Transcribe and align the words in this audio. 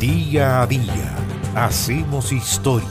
Día 0.00 0.62
a 0.62 0.66
día 0.68 1.16
hacemos 1.56 2.30
historia. 2.30 2.86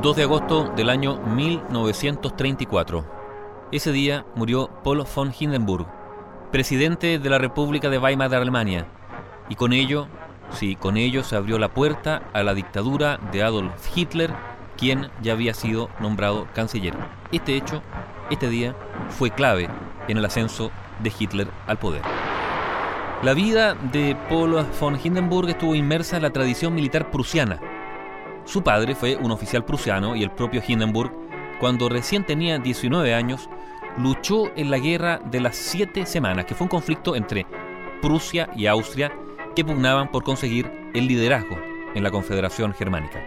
...2 0.00 0.14
de 0.14 0.22
agosto 0.22 0.72
del 0.74 0.88
año 0.88 1.18
1934. 1.18 3.04
Ese 3.72 3.92
día 3.92 4.24
murió 4.34 4.70
Paul 4.82 5.04
von 5.14 5.34
Hindenburg, 5.38 5.86
presidente 6.50 7.18
de 7.18 7.28
la 7.28 7.36
República 7.36 7.90
de 7.90 7.98
Weimar 7.98 8.30
de 8.30 8.36
Alemania, 8.36 8.86
y 9.50 9.54
con 9.54 9.74
ello, 9.74 10.08
sí, 10.50 10.76
con 10.76 10.96
ello 10.96 11.22
se 11.24 11.36
abrió 11.36 11.58
la 11.58 11.74
puerta 11.74 12.22
a 12.32 12.42
la 12.42 12.54
dictadura 12.54 13.18
de 13.32 13.42
Adolf 13.42 13.94
Hitler, 13.94 14.30
quien 14.78 15.10
ya 15.20 15.32
había 15.34 15.52
sido 15.52 15.90
nombrado 16.00 16.46
canciller. 16.54 16.94
Este 17.32 17.56
hecho, 17.56 17.82
este 18.30 18.48
día, 18.48 18.74
fue 19.10 19.30
clave 19.30 19.68
en 20.08 20.18
el 20.18 20.24
ascenso 20.24 20.70
de 21.02 21.12
Hitler 21.18 21.48
al 21.66 21.78
poder. 21.78 22.02
La 23.22 23.32
vida 23.32 23.74
de 23.74 24.16
Paul 24.28 24.66
von 24.78 24.98
Hindenburg 25.02 25.48
estuvo 25.48 25.74
inmersa 25.74 26.16
en 26.16 26.22
la 26.22 26.32
tradición 26.32 26.74
militar 26.74 27.10
prusiana. 27.10 27.58
Su 28.44 28.62
padre 28.62 28.94
fue 28.94 29.16
un 29.16 29.30
oficial 29.30 29.64
prusiano 29.64 30.14
y 30.14 30.22
el 30.22 30.30
propio 30.30 30.62
Hindenburg, 30.66 31.10
cuando 31.58 31.88
recién 31.88 32.24
tenía 32.24 32.58
19 32.58 33.14
años, 33.14 33.48
luchó 33.96 34.52
en 34.56 34.70
la 34.70 34.78
Guerra 34.78 35.20
de 35.24 35.40
las 35.40 35.56
Siete 35.56 36.04
Semanas, 36.04 36.44
que 36.44 36.54
fue 36.54 36.66
un 36.66 36.70
conflicto 36.70 37.16
entre 37.16 37.46
Prusia 38.02 38.50
y 38.54 38.66
Austria 38.66 39.10
que 39.56 39.64
pugnaban 39.64 40.10
por 40.10 40.24
conseguir 40.24 40.70
el 40.92 41.06
liderazgo 41.06 41.56
en 41.94 42.02
la 42.02 42.10
Confederación 42.10 42.74
Germánica. 42.74 43.22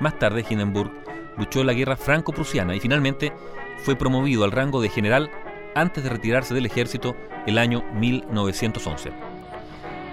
Más 0.00 0.18
tarde, 0.18 0.46
Hindenburg 0.48 0.90
luchó 1.36 1.60
en 1.60 1.66
la 1.66 1.74
Guerra 1.74 1.96
Franco-Prusiana 1.96 2.74
y 2.74 2.80
finalmente 2.80 3.32
fue 3.78 3.96
promovido 3.96 4.44
al 4.44 4.52
rango 4.52 4.80
de 4.80 4.88
general 4.88 5.30
antes 5.74 6.04
de 6.04 6.10
retirarse 6.10 6.54
del 6.54 6.66
ejército 6.66 7.16
el 7.46 7.58
año 7.58 7.82
1911. 7.94 9.10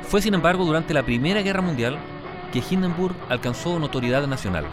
Fue, 0.03 0.21
sin 0.21 0.33
embargo, 0.33 0.65
durante 0.65 0.93
la 0.93 1.03
Primera 1.03 1.41
Guerra 1.41 1.61
Mundial 1.61 1.97
que 2.51 2.63
Hindenburg 2.69 3.15
alcanzó 3.29 3.79
notoriedad 3.79 4.27
nacional. 4.27 4.65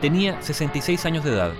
Tenía 0.00 0.40
66 0.42 1.06
años 1.06 1.24
de 1.24 1.32
edad 1.32 1.52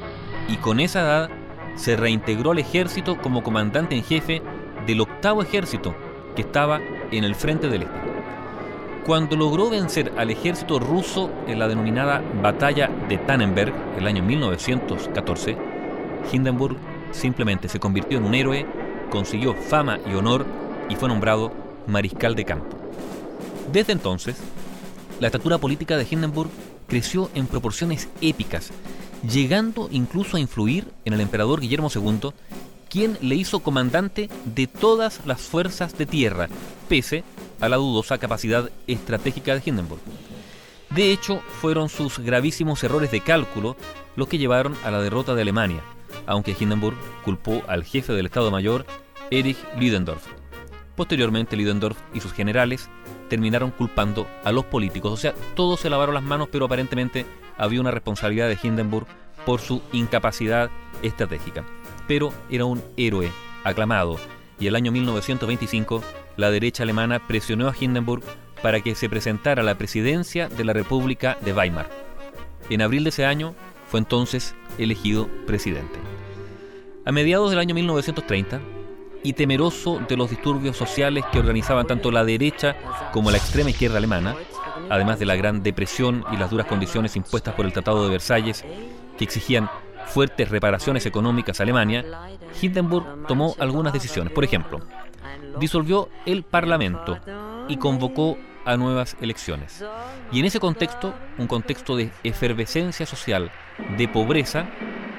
y 0.48 0.56
con 0.56 0.80
esa 0.80 1.00
edad 1.00 1.30
se 1.76 1.96
reintegró 1.96 2.50
al 2.50 2.58
ejército 2.58 3.16
como 3.18 3.42
comandante 3.42 3.94
en 3.94 4.04
jefe 4.04 4.42
del 4.86 5.00
octavo 5.00 5.42
ejército 5.42 5.94
que 6.34 6.42
estaba 6.42 6.80
en 7.10 7.24
el 7.24 7.34
frente 7.34 7.68
del 7.68 7.82
este. 7.82 8.16
Cuando 9.06 9.36
logró 9.36 9.70
vencer 9.70 10.12
al 10.16 10.30
ejército 10.30 10.80
ruso 10.80 11.30
en 11.46 11.60
la 11.60 11.68
denominada 11.68 12.22
Batalla 12.42 12.90
de 13.08 13.18
Tannenberg 13.18 13.72
el 13.98 14.06
año 14.06 14.22
1914, 14.22 15.56
Hindenburg 16.32 16.76
simplemente 17.12 17.68
se 17.68 17.80
convirtió 17.80 18.18
en 18.18 18.24
un 18.24 18.34
héroe, 18.34 18.66
consiguió 19.10 19.54
fama 19.54 19.98
y 20.10 20.14
honor 20.14 20.46
y 20.88 20.96
fue 20.96 21.08
nombrado 21.08 21.52
mariscal 21.86 22.34
de 22.34 22.44
campo. 22.44 22.76
Desde 23.72 23.92
entonces, 23.92 24.36
la 25.20 25.28
estatura 25.28 25.58
política 25.58 25.96
de 25.96 26.06
Hindenburg 26.08 26.50
creció 26.86 27.30
en 27.34 27.46
proporciones 27.46 28.08
épicas, 28.20 28.70
llegando 29.28 29.88
incluso 29.90 30.36
a 30.36 30.40
influir 30.40 30.86
en 31.04 31.14
el 31.14 31.20
emperador 31.20 31.60
Guillermo 31.60 31.90
II, 31.94 32.30
quien 32.88 33.18
le 33.20 33.34
hizo 33.34 33.60
comandante 33.60 34.28
de 34.44 34.66
todas 34.66 35.20
las 35.26 35.40
fuerzas 35.40 35.96
de 35.98 36.06
tierra, 36.06 36.48
pese 36.88 37.24
a 37.60 37.68
la 37.68 37.76
dudosa 37.76 38.18
capacidad 38.18 38.70
estratégica 38.86 39.54
de 39.54 39.62
Hindenburg. 39.64 40.00
De 40.90 41.12
hecho, 41.12 41.40
fueron 41.60 41.88
sus 41.88 42.18
gravísimos 42.18 42.82
errores 42.84 43.10
de 43.10 43.20
cálculo 43.20 43.76
los 44.14 44.28
que 44.28 44.38
llevaron 44.38 44.76
a 44.84 44.90
la 44.90 45.02
derrota 45.02 45.34
de 45.34 45.42
Alemania, 45.42 45.82
aunque 46.26 46.56
Hindenburg 46.58 46.96
culpó 47.24 47.62
al 47.68 47.84
jefe 47.84 48.12
del 48.12 48.26
Estado 48.26 48.50
Mayor, 48.50 48.86
Erich 49.30 49.58
Ludendorff. 49.78 50.26
Posteriormente, 50.94 51.56
Ludendorff 51.56 51.98
y 52.14 52.20
sus 52.20 52.32
generales 52.32 52.88
terminaron 53.28 53.70
culpando 53.70 54.26
a 54.44 54.52
los 54.52 54.64
políticos, 54.64 55.12
o 55.12 55.16
sea, 55.16 55.34
todos 55.54 55.80
se 55.80 55.90
lavaron 55.90 56.14
las 56.14 56.22
manos, 56.22 56.48
pero 56.50 56.66
aparentemente 56.66 57.26
había 57.58 57.80
una 57.80 57.90
responsabilidad 57.90 58.48
de 58.48 58.58
Hindenburg 58.62 59.06
por 59.44 59.60
su 59.60 59.82
incapacidad 59.92 60.70
estratégica. 61.02 61.64
Pero 62.08 62.32
era 62.50 62.64
un 62.64 62.82
héroe 62.96 63.30
aclamado, 63.64 64.16
y 64.58 64.68
el 64.68 64.76
año 64.76 64.92
1925 64.92 66.02
la 66.36 66.50
derecha 66.50 66.82
alemana 66.82 67.26
presionó 67.26 67.68
a 67.68 67.74
Hindenburg 67.78 68.22
para 68.62 68.80
que 68.80 68.94
se 68.94 69.08
presentara 69.08 69.62
a 69.62 69.64
la 69.64 69.76
presidencia 69.76 70.48
de 70.48 70.64
la 70.64 70.72
República 70.72 71.36
de 71.42 71.52
Weimar. 71.52 71.88
En 72.70 72.82
abril 72.82 73.04
de 73.04 73.10
ese 73.10 73.24
año 73.24 73.54
fue 73.88 74.00
entonces 74.00 74.54
elegido 74.78 75.28
presidente. 75.46 76.05
A 77.06 77.12
mediados 77.12 77.50
del 77.50 77.60
año 77.60 77.72
1930, 77.72 78.60
y 79.22 79.32
temeroso 79.34 80.00
de 80.08 80.16
los 80.16 80.28
disturbios 80.28 80.76
sociales 80.76 81.24
que 81.30 81.38
organizaban 81.38 81.86
tanto 81.86 82.10
la 82.10 82.24
derecha 82.24 82.76
como 83.12 83.30
la 83.30 83.36
extrema 83.36 83.70
izquierda 83.70 83.98
alemana, 83.98 84.34
además 84.90 85.20
de 85.20 85.26
la 85.26 85.36
Gran 85.36 85.62
Depresión 85.62 86.24
y 86.32 86.36
las 86.36 86.50
duras 86.50 86.66
condiciones 86.66 87.14
impuestas 87.14 87.54
por 87.54 87.64
el 87.64 87.72
Tratado 87.72 88.02
de 88.02 88.10
Versalles, 88.10 88.64
que 89.16 89.22
exigían 89.22 89.70
fuertes 90.06 90.48
reparaciones 90.48 91.06
económicas 91.06 91.60
a 91.60 91.62
Alemania, 91.62 92.04
Hindenburg 92.60 93.28
tomó 93.28 93.54
algunas 93.60 93.92
decisiones. 93.92 94.32
Por 94.32 94.42
ejemplo, 94.42 94.80
disolvió 95.60 96.08
el 96.24 96.42
Parlamento 96.42 97.20
y 97.68 97.76
convocó 97.76 98.36
a 98.64 98.76
nuevas 98.76 99.16
elecciones. 99.20 99.84
Y 100.32 100.40
en 100.40 100.46
ese 100.46 100.58
contexto, 100.58 101.14
un 101.38 101.46
contexto 101.46 101.96
de 101.96 102.10
efervescencia 102.24 103.06
social, 103.06 103.52
de 103.96 104.08
pobreza, 104.08 104.66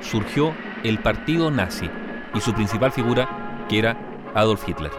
surgió 0.01 0.53
el 0.83 0.99
partido 0.99 1.51
nazi 1.51 1.89
y 2.33 2.41
su 2.41 2.53
principal 2.53 2.91
figura, 2.91 3.65
que 3.69 3.79
era 3.79 3.97
Adolf 4.33 4.67
Hitler. 4.67 4.91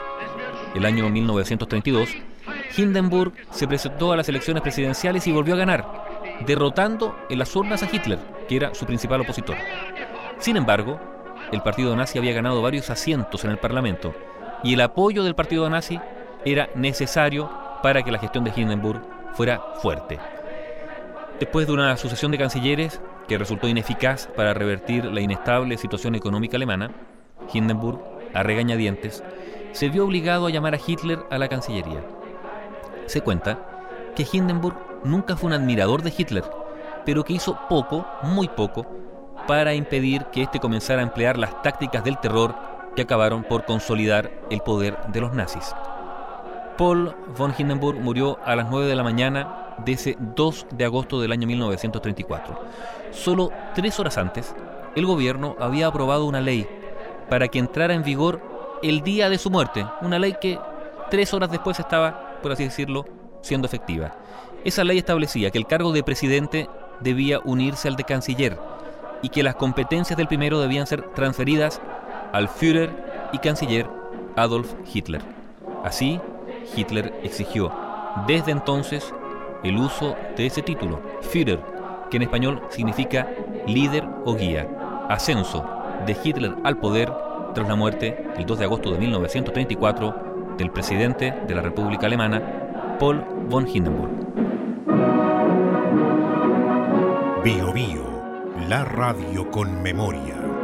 El 0.74 0.84
año 0.84 1.08
1932, 1.08 2.10
Hindenburg 2.76 3.32
se 3.50 3.66
presentó 3.66 4.12
a 4.12 4.16
las 4.16 4.28
elecciones 4.28 4.62
presidenciales 4.62 5.26
y 5.26 5.32
volvió 5.32 5.54
a 5.54 5.58
ganar, 5.58 5.86
derrotando 6.46 7.16
en 7.30 7.38
las 7.38 7.54
urnas 7.56 7.82
a 7.82 7.88
Hitler, 7.90 8.18
que 8.48 8.56
era 8.56 8.74
su 8.74 8.86
principal 8.86 9.20
opositor. 9.20 9.56
Sin 10.38 10.56
embargo, 10.56 11.00
el 11.52 11.62
partido 11.62 11.96
nazi 11.96 12.18
había 12.18 12.32
ganado 12.32 12.62
varios 12.62 12.90
asientos 12.90 13.44
en 13.44 13.50
el 13.50 13.58
Parlamento 13.58 14.14
y 14.62 14.74
el 14.74 14.80
apoyo 14.80 15.24
del 15.24 15.34
partido 15.34 15.68
nazi 15.70 15.98
era 16.44 16.68
necesario 16.74 17.50
para 17.82 18.02
que 18.02 18.12
la 18.12 18.18
gestión 18.18 18.44
de 18.44 18.52
Hindenburg 18.54 19.00
fuera 19.34 19.60
fuerte. 19.80 20.18
Después 21.38 21.69
de 21.69 21.72
una 21.72 21.97
sucesión 21.97 22.32
de 22.32 22.38
cancilleres 22.38 23.00
que 23.28 23.38
resultó 23.38 23.69
ineficaz 23.69 24.28
para 24.34 24.54
revertir 24.54 25.04
la 25.04 25.21
inestable 25.21 25.78
situación 25.78 26.16
económica 26.16 26.56
alemana, 26.56 26.91
Hindenburg, 27.53 28.00
a 28.34 28.43
regañadientes, 28.43 29.22
se 29.71 29.88
vio 29.88 30.04
obligado 30.04 30.47
a 30.47 30.50
llamar 30.50 30.75
a 30.75 30.81
Hitler 30.84 31.21
a 31.31 31.38
la 31.38 31.49
Cancillería. 31.49 32.03
Se 33.06 33.21
cuenta 33.21 33.59
que 34.16 34.26
Hindenburg 34.31 34.76
nunca 35.04 35.37
fue 35.37 35.47
un 35.49 35.53
admirador 35.53 36.03
de 36.03 36.12
Hitler, 36.16 36.44
pero 37.04 37.22
que 37.22 37.34
hizo 37.34 37.56
poco, 37.69 38.05
muy 38.22 38.49
poco, 38.49 38.84
para 39.47 39.75
impedir 39.75 40.25
que 40.26 40.43
éste 40.43 40.59
comenzara 40.59 41.00
a 41.00 41.05
emplear 41.05 41.38
las 41.38 41.62
tácticas 41.62 42.03
del 42.03 42.19
terror 42.19 42.55
que 42.97 43.03
acabaron 43.03 43.44
por 43.44 43.65
consolidar 43.65 44.31
el 44.50 44.60
poder 44.60 44.99
de 45.06 45.20
los 45.20 45.32
nazis. 45.32 45.72
Paul 46.76 47.15
von 47.37 47.55
Hindenburg 47.56 48.00
murió 48.00 48.38
a 48.44 48.56
las 48.56 48.69
9 48.69 48.87
de 48.88 48.97
la 48.97 49.05
mañana 49.05 49.67
de 49.84 49.92
ese 49.92 50.16
2 50.18 50.66
de 50.72 50.84
agosto 50.84 51.20
del 51.20 51.32
año 51.32 51.46
1934. 51.46 52.58
Solo 53.10 53.50
tres 53.74 53.98
horas 53.98 54.18
antes, 54.18 54.54
el 54.94 55.06
gobierno 55.06 55.56
había 55.58 55.86
aprobado 55.86 56.24
una 56.24 56.40
ley 56.40 56.66
para 57.28 57.48
que 57.48 57.58
entrara 57.58 57.94
en 57.94 58.02
vigor 58.02 58.40
el 58.82 59.02
día 59.02 59.28
de 59.28 59.38
su 59.38 59.50
muerte, 59.50 59.86
una 60.02 60.18
ley 60.18 60.36
que 60.40 60.58
tres 61.10 61.32
horas 61.34 61.50
después 61.50 61.78
estaba, 61.78 62.38
por 62.42 62.52
así 62.52 62.64
decirlo, 62.64 63.06
siendo 63.40 63.66
efectiva. 63.66 64.16
Esa 64.64 64.84
ley 64.84 64.98
establecía 64.98 65.50
que 65.50 65.58
el 65.58 65.66
cargo 65.66 65.92
de 65.92 66.02
presidente 66.02 66.68
debía 67.00 67.40
unirse 67.44 67.88
al 67.88 67.96
de 67.96 68.04
canciller 68.04 68.58
y 69.22 69.28
que 69.28 69.42
las 69.42 69.56
competencias 69.56 70.16
del 70.16 70.28
primero 70.28 70.60
debían 70.60 70.86
ser 70.86 71.02
transferidas 71.14 71.81
al 72.32 72.48
Führer 72.48 73.31
y 73.32 73.38
canciller 73.38 73.88
Adolf 74.36 74.74
Hitler. 74.92 75.22
Así, 75.84 76.20
Hitler 76.76 77.19
exigió 77.22 77.72
desde 78.26 78.52
entonces 78.52 79.12
el 79.62 79.76
uso 79.76 80.16
de 80.37 80.46
ese 80.46 80.62
título, 80.62 81.00
Führer, 81.20 81.60
que 82.10 82.16
en 82.16 82.22
español 82.25 82.62
significa 82.70 83.28
líder 83.66 84.05
o 84.25 84.34
guía, 84.34 84.69
ascenso 85.08 85.64
de 86.06 86.16
Hitler 86.22 86.55
al 86.64 86.78
poder 86.78 87.12
tras 87.55 87.69
la 87.69 87.75
muerte, 87.75 88.25
el 88.37 88.46
2 88.46 88.58
de 88.58 88.64
agosto 88.64 88.90
de 88.90 88.99
1934, 88.99 90.55
del 90.56 90.70
presidente 90.70 91.34
de 91.46 91.55
la 91.55 91.62
República 91.62 92.06
Alemana, 92.06 92.96
Paul 92.99 93.25
von 93.49 93.66
Hindenburg. 93.66 94.10
Bio 97.44 97.72
Bio, 97.72 98.05
la 98.69 98.84
radio 98.84 99.50
con 99.50 99.82
memoria. 99.82 100.57